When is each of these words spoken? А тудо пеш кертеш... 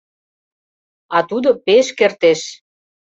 А 1.15 1.19
тудо 1.29 1.49
пеш 1.65 1.87
кертеш... 1.97 2.41